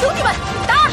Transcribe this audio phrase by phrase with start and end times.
[0.00, 0.32] 兄弟们，
[0.66, 0.88] 打！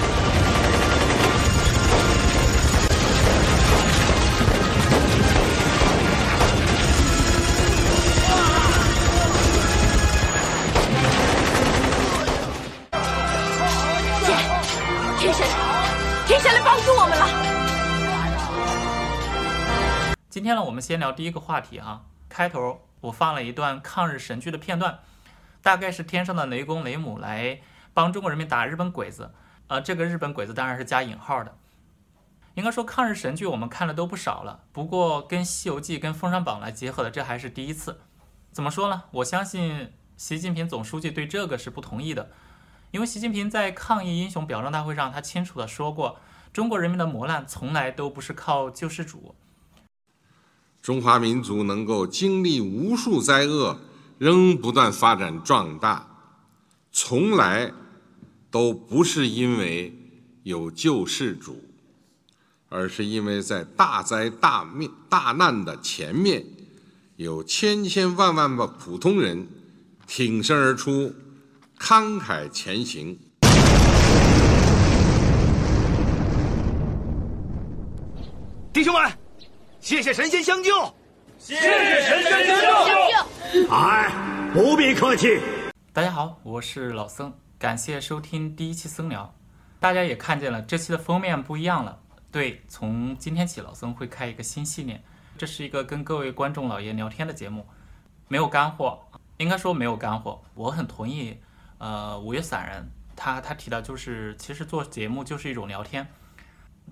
[15.19, 15.47] 天，神，
[16.25, 17.27] 天神来帮助我们了。
[20.29, 22.01] 今天呢，我们先聊第一个话题哈。
[22.27, 24.97] 开头我放了一段抗日神剧的片段，
[25.61, 27.59] 大概是天上的雷公雷母来
[27.95, 29.31] 帮中国人民打日本鬼子。
[29.65, 31.57] 呃，这个日本鬼子当然是加引号的。
[32.53, 37.99] 应该说抗日神剧我们看的都不少了，不过跟《西游记》跟《封神榜》来结合的，这还是第一次。
[38.51, 39.03] 怎么说呢？
[39.11, 42.29] 我相信习近平总书记对这个是不同意的，
[42.91, 46.19] 因为习近平在抗疫英雄表彰大会上，他清楚地说过，
[46.53, 49.35] 中国人民的磨难从来都不是靠救世主。
[50.81, 53.79] 中华民族能够经历无数灾厄，
[54.19, 56.07] 仍不断发展壮大，
[56.91, 57.73] 从来
[58.55, 59.93] 都不是因为
[60.43, 61.61] 有救世主，
[62.69, 66.41] 而是因为在大灾大灭大难的前面，
[67.17, 69.45] 有千千万万个普通人
[70.07, 71.13] 挺身而出，
[71.77, 73.19] 慷慨前行。
[78.71, 79.11] 弟兄们。
[79.81, 80.71] 谢谢神仙相救，
[81.37, 83.67] 谢谢神仙相救。
[83.69, 85.41] 哎，不必客气。
[85.91, 89.33] 大家好，我是老僧，感谢收听第一期僧聊。
[89.79, 91.99] 大家也看见了，这期的封面不一样了。
[92.29, 95.01] 对，从今天起，老僧会开一个新系列，
[95.37, 97.65] 这是一个跟各位观众老爷聊天的节目，
[98.27, 98.99] 没有干货，
[99.37, 100.41] 应该说没有干货。
[100.53, 101.37] 我很同意，
[101.77, 106.05] 呃，五月散人他他提到，就是其实做节目就是一种聊天。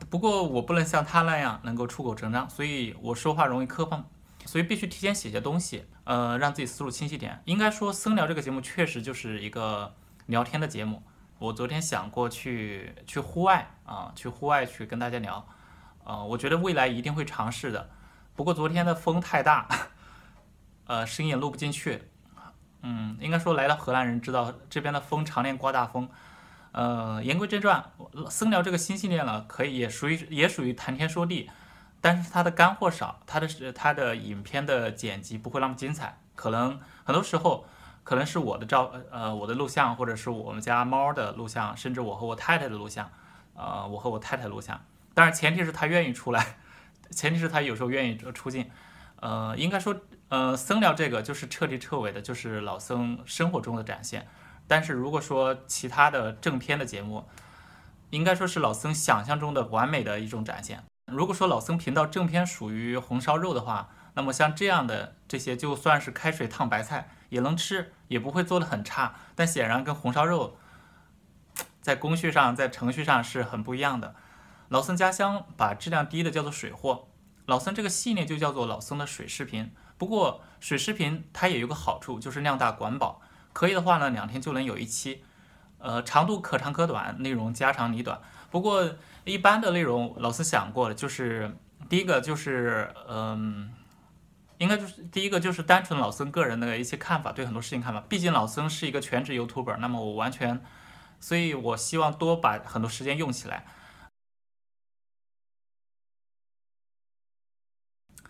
[0.09, 4.01] 不过我不能像他那样能够出口成章，所以我说话容易磕碰，
[4.45, 7.41] 所以必须提前写些东西，呃，让自己思路清晰点。
[7.43, 9.93] 应该说，僧聊这个节目确实就是一个
[10.25, 11.03] 聊天的节目。
[11.39, 15.45] 我昨天想过去去户外啊，去户外去跟大家聊，
[16.03, 17.89] 呃，我觉得未来一定会尝试的。
[18.35, 19.67] 不过昨天的风太大，
[20.87, 22.09] 呃，声音也录不进去。
[22.81, 26.09] 嗯，应该说来了荷兰人知道这边的风常年刮大风。
[26.71, 27.91] 呃，言归正传，
[28.29, 31.49] 僧聊这个新系列呢，可以也属于也属于谈天说地，
[32.01, 37.65] 但是它的干货少，它的是它的影片的剪辑不会那么精彩，可能很多时候
[38.03, 43.09] 可能是我的照呃我的录像，或者是我们家猫的录像，甚至我和我太太的录像，
[43.55, 44.79] 呃我和我太太录像，
[45.13, 46.57] 当然前提是他愿意出来，
[47.11, 48.69] 前提是他有时候愿意出镜，
[49.21, 49.95] 呃应该说
[50.29, 54.27] 呃僧聊这个就是彻头彻尾的就是老僧生活中的展现。
[54.67, 57.27] 但是如果说其他的正片的节目，
[58.11, 60.83] 应该说是老僧想象中的完美的一种展现。
[61.11, 69.15] 如果说老僧频道正片属于红烧肉的话，那么像这样的这些就算是开水烫白菜也能吃，也不会做得很差。
[69.33, 70.55] 但显然跟红烧肉
[71.81, 74.15] 在工序上、在程序上是很不一样的。
[74.69, 77.07] 老僧家乡把质量低的叫做水货，
[77.47, 79.73] 老僧这个系列就叫做老僧的水视频。
[79.97, 83.21] 不过水视频它也有个好处，就是量大管饱。
[83.51, 85.23] 可以的话呢，两天就能有一期，
[85.79, 88.21] 呃，长度可长可短，内容家长里短。
[88.49, 88.95] 不过
[89.25, 91.57] 一般的内容，老师想过了，就是
[91.89, 93.71] 第一个就是，嗯，
[94.63, 97.99] 应该就是第一个就是单纯老僧个人的一些看法，对很多事情看法。
[98.01, 100.63] 毕竟老僧是一个全职 YouTuber，那么我完全，
[101.19, 103.65] 所以我希望多把很多时间用起来。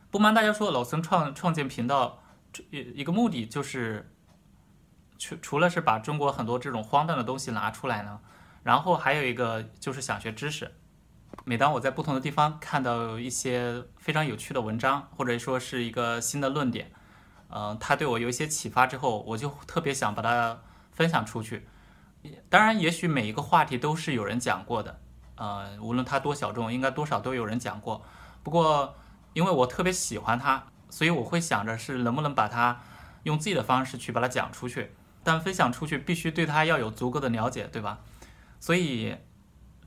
[0.09, 2.23] 不瞒大家说，老僧创创建频道，
[2.71, 4.09] 一一个目的就是。
[5.19, 8.19] 除除了是把中国很多这种荒诞的东西拿出来呢，
[8.63, 10.69] 然后还有一个就是想学知识。
[11.45, 16.91] 每当我在不同的地方看到一些非常有趣的文章，或者说是一个新的论点，
[17.49, 20.61] 嗯，它对我有一些启发之后，我就特别想把它
[20.91, 21.67] 分享出去。
[22.49, 25.01] 当然，也许每一个话题都是有人讲过的，
[25.35, 28.01] 呃，无论它多小众，应该多少都有人讲过。
[28.41, 28.95] 不过，
[29.33, 32.81] 因为我特别喜欢它，所以我会想着是能不能把它
[33.23, 34.95] 用自己的方式去把它讲出去。
[35.25, 37.99] 但分享出去必须对他要有足够的了解，对吧？
[38.59, 39.15] 所以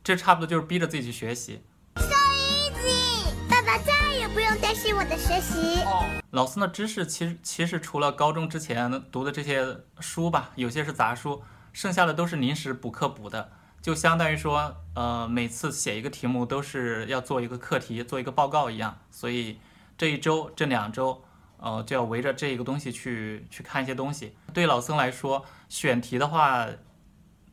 [0.07, 1.61] 这差不多就是逼着自己去学习。
[1.97, 5.83] So easy，爸爸再也不用担心我的学习。
[6.31, 9.67] 老僧的知识其实其实除了高中之前读的这些
[9.99, 11.43] 书吧，有些是杂书，
[11.73, 13.51] 剩下的都是临时补课补的，
[13.83, 18.97] 就相当于说，呃，每次写一个题目都是要做一个课题，做一个报告一样。
[19.11, 19.59] 所以
[19.99, 21.25] 这一周、这两周。
[21.59, 24.37] 呃，就要围着这一个东西去去看一些东西。
[24.53, 26.69] 对老僧来说，选题的话，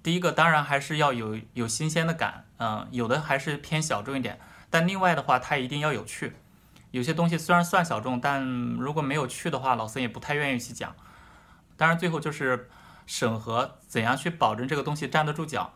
[0.03, 4.39] 第一个当然还是要有有新鲜的感，嗯、有的还是偏小众一点。
[4.69, 6.35] 但另外的话，它一定要有趣。
[6.91, 10.95] 有些东西虽然算小众，但如果没有趣的话，老孙也不太愿意去讲。
[11.77, 12.69] 当然，最后就是
[13.07, 15.73] 审核怎样去保证这个东西站得住脚。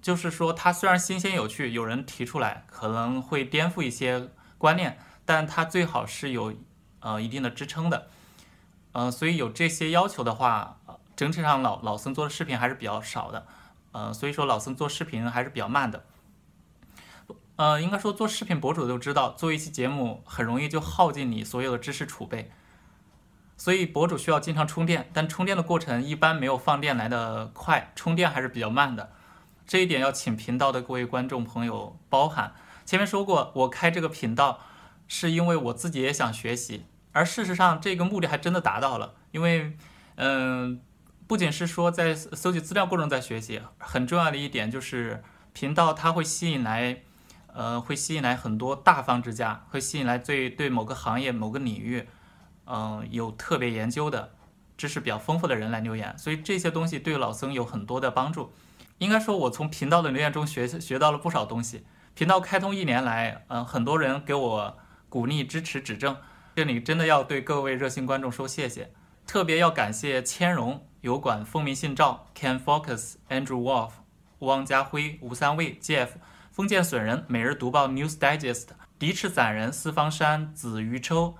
[0.00, 6.54] 就是说它虽然新鲜有趣，有人提出来可能会颠覆一些观念，但它最好是有
[7.00, 8.08] 呃一定的支撑的。
[8.92, 10.78] 嗯、所以有这些要求的话，
[11.14, 13.46] 整体上老老僧做的视频还是比较少的。
[13.96, 16.04] 呃，所以说老僧做视频还是比较慢的。
[17.56, 22.52] 呃，应该说做视频博主都知道，做一期节目很容易就耗尽你所有的知识储备，
[23.56, 29.12] 所以博主需要经常充电，但充电的过程一般没有放电来得快，充电还是比较慢的。
[29.66, 32.52] 这一点要请频道的各位观众朋友包涵。
[32.84, 34.60] 前面说过，我开这个频道
[35.08, 39.74] 是因为我自己也想学习，而事实上这个目的还真的达到了，因为
[40.16, 40.82] 嗯。
[41.26, 47.02] 不仅是说在搜集资料过程中在学习，很重要的一点就是频道它会吸引来，
[47.52, 52.06] 呃，会吸引来很多大方之家，会吸引来最对某个行业、某个领域，
[52.66, 54.34] 嗯、有特别研究的
[54.76, 58.52] 知识比较丰富的人来留言，所以这些东西对老僧有很多的帮助。
[58.98, 61.84] 应该说，我从频道的留言中学学到了不少东西。
[62.14, 66.16] 频道开通一年来，嗯、很多人给我鼓励、支持、指正，
[66.54, 68.92] 这里真的要对各位热心观众说谢谢，
[69.26, 70.86] 特别要感谢千荣。
[71.06, 73.92] 油管风鸣信照、Ken Focus、Andrew Wolf、
[74.40, 76.08] 汪家辉、吴三卫、Jeff、
[76.50, 81.36] 封建损人、每日读报 News Digest、敌赤散人、四方山、子鱼抽、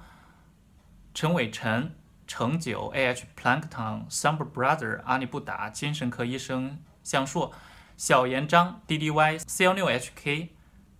[1.12, 1.90] 陈伟成、
[2.28, 7.52] 程九、AH Plankton、Summer Brother、阿尼布达、精神科医生向硕、
[7.96, 10.50] 小严张、DDY、C16HK、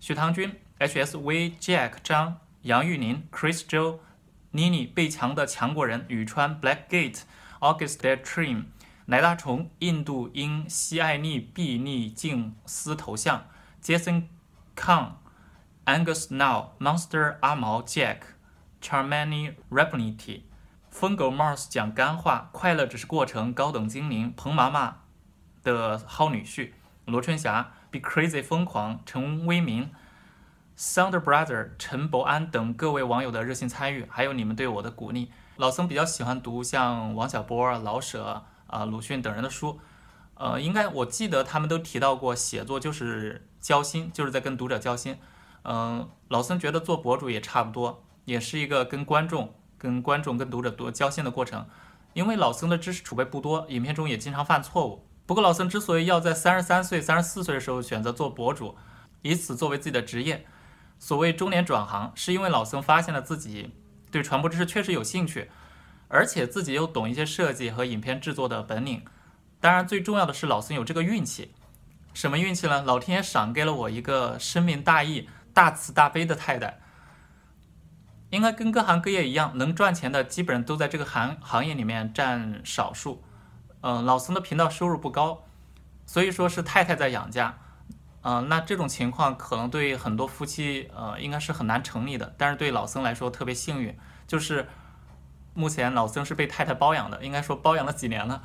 [0.01, 4.01] 徐唐军、HSV、Jack 张、杨玉宁、Chris Joe、
[4.51, 7.21] 妮妮、被强的强国人、宇川、Blackgate。
[7.61, 8.65] August Dream，
[9.07, 13.47] 奶大虫，印度英，西爱妮，毕逆静思头像
[13.83, 14.25] ，Jason
[14.77, 20.43] Kang，Angus Now，Monster 阿毛，Jack，Charmany Repnity，
[20.91, 24.99] 疯狗 Mars 讲干话，快乐只是过程，高等精灵，彭妈妈
[25.63, 26.73] 的好女婿，
[27.07, 29.91] 罗春霞，Be Crazy 疯狂，陈威民
[30.77, 35.31] ，Sounder Brother，陈伯安等各位网友的热心参与，还有你们对我的鼓励。
[35.57, 39.81] 老僧比较喜欢读像王小波、老舍啊、鲁迅等人的书，
[40.35, 45.17] 呃，应该我记得他们都提到过，写作就是交心，就是在跟读者交心。
[45.63, 51.67] 嗯、老僧觉得做博主也差不多，也是一个跟观众、跟观众、跟读者多交心的过程。
[52.13, 55.07] 因为老僧的知识储备不多，影片中也经常犯错误。
[55.25, 58.77] 不过老僧之所以要在三十三岁、三十四岁的时候选择做博主，
[59.23, 60.47] 以此作为自己的职业，
[60.99, 63.75] 所谓中年转行，是因为老僧发现了自己。
[64.17, 65.51] 对传播知识确实有兴趣，
[66.09, 69.05] 而且自己又懂一些设计和影片制作的本领。
[69.61, 71.53] 当然，最重要的是老孙有这个运气。
[72.15, 72.83] 什么运气呢？
[72.83, 76.79] 老天爷赏给了我一个深明大义、大慈大悲的太太。
[78.31, 83.23] 应该跟各行各业一样，能赚钱的基本上都在这个行行业里面占少数。
[83.83, 85.45] 嗯，老孙的频道收入不高，
[86.07, 87.59] 所以说是太太在养家。
[88.29, 92.35] 嗯，那这种情况可能对很多夫妻，呃，应该是很难成立的。
[92.37, 93.97] 但是对老僧来说特别幸运，
[94.27, 94.67] 就是
[95.55, 98.43] 目前老僧是被太太包养的，应该说包养了几年了。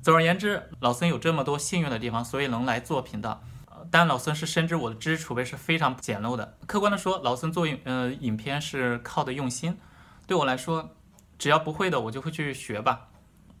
[0.00, 3.42] 总而言之，老僧有这么多幸运的地方，所以能来做频道。
[3.90, 6.56] 但老僧是深知我的知识储备是非常简陋的。
[6.66, 9.78] 客观的说，老僧做影呃影片是靠的用心。
[10.26, 10.96] 对我来说，
[11.38, 13.08] 只要不会的，我就会去学吧。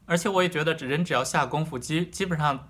[0.06, 2.66] 而且我也觉得，人只要下功夫，基基本上。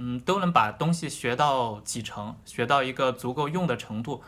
[0.00, 4.22] 嗯，都能把东西学到几成，学到一个足够用的程度。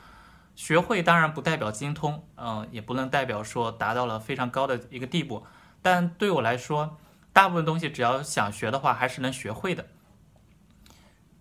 [0.57, 5.47] 学会当然不代表精通，嗯，也不能代表说达到了非常高的一个地步。
[5.81, 6.99] 但对我来说，
[7.33, 9.87] 大部分东西只要想学的话，还是能学会的。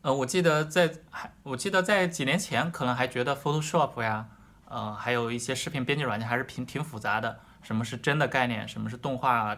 [0.04, 4.28] 呃，我记得在还，我记得在几年前，可能还觉得 Photoshop 呀，
[4.66, 7.40] 呃，还有一些视频编辑软件还是挺挺复杂的。
[7.64, 8.68] 什么是真的概念？
[8.68, 9.58] 什么是动画啊？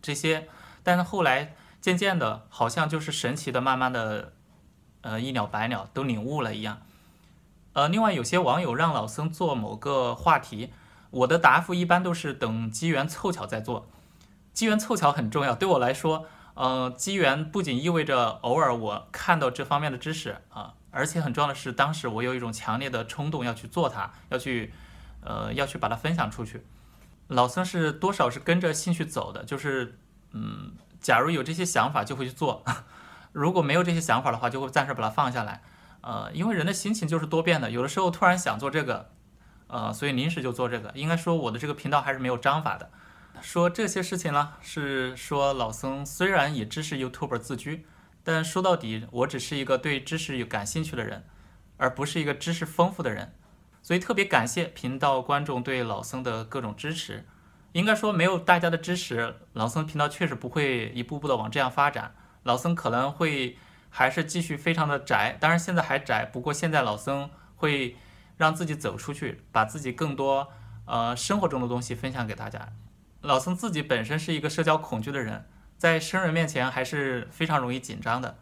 [0.00, 0.48] 这些，
[0.82, 1.54] 但是后来。
[1.86, 4.32] 渐渐的，好像就是神奇的，慢慢的，
[5.02, 6.82] 呃，一了百了，都领悟了一样。
[7.74, 10.72] 呃，另外有些网友让老僧做某个话题，
[11.10, 13.86] 我的答复一般都是等机缘凑巧再做。
[14.52, 24.74] 机缘凑巧很重要，对我来说，呃，机缘不仅意味着偶尔我看到这方面的知识啊，而且很重要的是，当时我有一种强烈的冲动要去做它，要去，
[25.20, 26.66] 呃，要去把它分享出去。
[27.28, 29.96] 老僧是多少是跟着兴趣走的，就是，
[30.32, 30.72] 嗯。
[31.06, 32.64] 假如有这些想法，就会去做；
[33.30, 35.62] 如果没有这些想法的话，就会暂时把它放下来。
[36.00, 39.12] 呃，因为人的心情就是多变的，有的时候突然想做这个，
[39.68, 40.90] 呃，所以临时就做这个。
[40.96, 42.90] 应该说我的这个频道还是没有章法的。
[43.40, 47.86] 说这些事情呢，是说老僧虽然以知识 YouTuber 自居，
[48.24, 51.24] 但说到底，我只是一个对知识有感兴趣的人，
[51.76, 53.32] 而不是一个知识丰富的人。
[53.80, 57.24] 所以特别感谢频道观众对老僧的各种支持。
[57.76, 62.14] 应该说，没有大家的支持，老僧频道确实不会一步步的往这样发展。
[62.44, 63.58] 老僧可能会
[63.90, 67.94] 还是继续非常的宅，当然现在还宅，不过现在老僧会
[68.38, 70.48] 让自己走出去，把自己更多
[70.86, 72.66] 呃生活中的东西分享给大家。
[73.20, 75.44] 老僧自己本身是一个社交恐惧的人，
[75.76, 78.38] 在生人面前还是非常容易紧张的。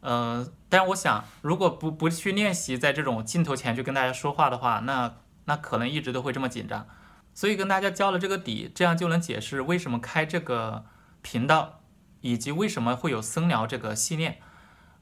[0.00, 6.86] 嗯、但是我想，如果不不去练习在这种镜头前去跟大家说话的话，那那可能一直都会这么紧张。
[7.34, 10.86] 所以跟大家交了这个底，这样就能解释为什么开这个
[11.20, 11.80] 频道，
[12.20, 14.40] 以及为什么会有僧聊这个系列。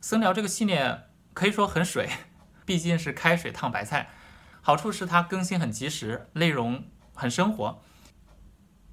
[0.00, 1.02] 僧聊这个系列
[1.34, 2.08] 可以说很水，
[2.64, 4.10] 毕竟是开水烫白菜。
[4.62, 6.84] 好处是它更新很及时，内容
[7.14, 7.82] 很生活。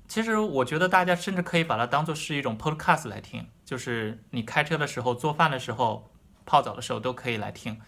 [0.07, 6.11] 其实我觉得大家甚至可以把它当做是一种 podcast 来听，就是你开车的时候、做饭的时候、
[6.45, 7.79] 泡澡的时候都可以来听。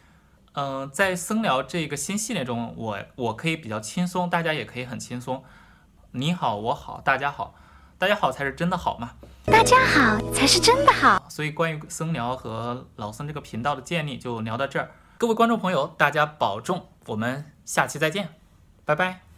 [0.54, 5.44] 嗯、呃，在僧聊这个新系列中，我我可以比较轻松，大家也可以很轻松。
[6.12, 7.56] 你好，我好，大家好，
[7.98, 9.12] 大家好才是真的好嘛？
[9.46, 11.26] 大家好才是真的好。
[11.30, 14.92] 所以关于僧聊和老僧这个频道的建立就聊到这儿。
[15.18, 18.36] 各位观众朋友，大家保重，我们下期再见，
[18.84, 19.31] 拜拜。